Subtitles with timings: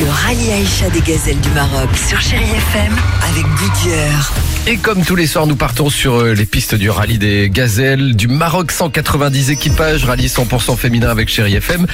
[0.00, 2.92] Le rallye Aïcha des gazelles du Maroc sur Chérie FM
[3.28, 4.32] avec Goodyear.
[4.66, 8.16] Et comme tous les soirs, nous partons sur euh, les pistes du rallye des gazelles
[8.16, 8.72] du Maroc.
[8.72, 11.86] 190 équipages, rallye 100% féminin avec Chéri FM.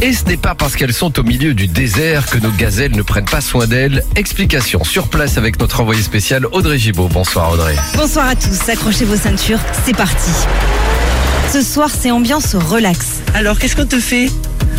[0.00, 3.02] Et ce n'est pas parce qu'elles sont au milieu du désert que nos gazelles ne
[3.02, 4.02] prennent pas soin d'elles.
[4.16, 7.08] Explication sur place avec notre envoyé spécial Audrey Gibaud.
[7.08, 7.76] Bonsoir Audrey.
[7.96, 10.30] Bonsoir à tous, accrochez vos ceintures, c'est parti.
[11.52, 13.20] Ce soir, c'est ambiance relax.
[13.34, 14.30] Alors, qu'est-ce qu'on te fait?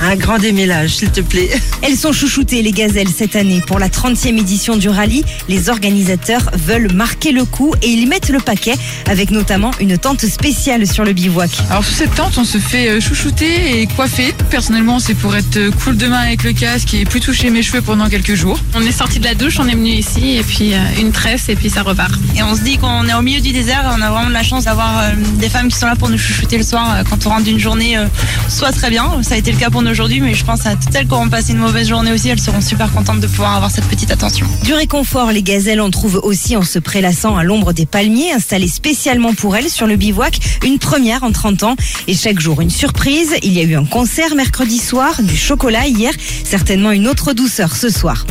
[0.00, 1.50] Un grand démêlage, s'il te plaît.
[1.82, 3.62] Elles sont chouchoutées, les gazelles, cette année.
[3.66, 8.28] Pour la 30e édition du rallye, les organisateurs veulent marquer le coup et ils mettent
[8.28, 8.74] le paquet
[9.06, 11.50] avec notamment une tente spéciale sur le bivouac.
[11.70, 14.34] Alors sous cette tente, on se fait euh, chouchouter et coiffer.
[14.50, 17.82] Personnellement, c'est pour être euh, cool demain avec le casque et plus toucher mes cheveux
[17.82, 18.58] pendant quelques jours.
[18.74, 21.48] On est sorti de la douche, on est venu ici et puis euh, une tresse
[21.48, 22.14] et puis ça repart.
[22.36, 24.42] Et on se dit qu'on est au milieu du désert, on a vraiment de la
[24.42, 25.04] chance d'avoir
[25.38, 27.96] des femmes qui sont là pour nous chouchouter le soir quand on rentre d'une journée
[28.48, 30.76] soit très bien, ça a été le cas pour nous aujourd'hui, mais je pense à
[30.76, 33.56] toutes celles qui auront passé une mauvaise journée aussi, elles seront super contentes de pouvoir
[33.56, 34.46] avoir cette petite attention.
[34.62, 38.68] Du réconfort, les gazelles en trouvent aussi en se prélassant à l'ombre des palmiers installés
[38.68, 40.38] spécialement pour elles sur le bivouac.
[40.64, 43.34] Une première en 30 ans et chaque jour une surprise.
[43.42, 46.12] Il y a eu un concert mercredi soir, du chocolat hier,
[46.44, 48.24] certainement une autre douceur ce soir.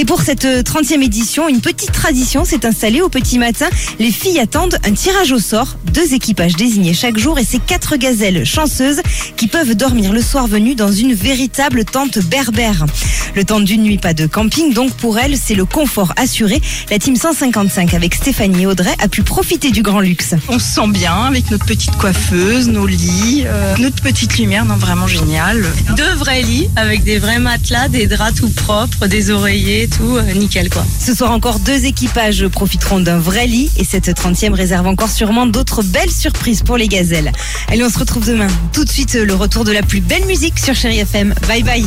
[0.00, 3.68] Et pour cette euh, 30e édition, une petite tradition s'est installée au petit matin.
[3.98, 7.96] Les filles attendent un tirage au sort, deux équipages désignés chaque jour et ces quatre
[7.96, 9.02] gazelles chanceuses
[9.36, 12.86] qui peuvent dormir le soir venu dans une véritable tente berbère.
[13.34, 16.60] Le temps d'une nuit, pas de camping, donc pour elles, c'est le confort assuré.
[16.90, 20.34] La team 155 avec Stéphanie et Audrey a pu profiter du grand luxe.
[20.48, 24.76] On se sent bien avec notre petite coiffeuse, nos lits, euh, notre petite lumière, non,
[24.76, 25.64] vraiment génial.
[25.96, 30.32] Deux vrais lits avec des vrais matelas, des draps tout propres, des oreillers, tout euh,
[30.32, 30.84] nickel quoi.
[30.98, 35.46] Ce soir encore, deux équipages profiteront d'un vrai lit et cette 30e réserve encore sûrement
[35.46, 37.32] d'autres belles surprises pour les gazelles.
[37.68, 38.48] Allez, on se retrouve demain.
[38.72, 41.34] Tout de suite, le retour de la plus belle musique sur Chéri FM.
[41.46, 41.86] Bye bye.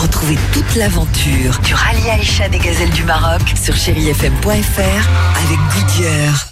[0.00, 4.78] Retrouvez toute l'aventure du rallye Aïcha des gazelles du Maroc sur chérifm.fr
[5.44, 6.46] avec Goodyear.